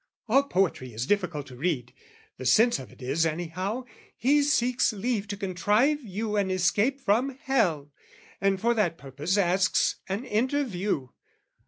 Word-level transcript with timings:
"All 0.27 0.41
poetry 0.41 0.93
is 0.95 1.05
difficult 1.05 1.45
to 1.45 1.55
read," 1.55 1.93
The 2.39 2.45
sense 2.47 2.79
of 2.79 2.91
it 2.91 3.03
is, 3.03 3.23
anyhow, 3.23 3.83
he 4.17 4.41
seeks 4.41 4.91
"Leave 4.93 5.27
to 5.27 5.37
contrive 5.37 6.01
you 6.03 6.37
an 6.37 6.49
escape 6.49 6.99
from 6.99 7.37
hell, 7.43 7.91
"And 8.41 8.59
for 8.59 8.73
that 8.73 8.97
purpose 8.97 9.37
asks 9.37 9.97
an 10.09 10.25
interview. 10.25 11.09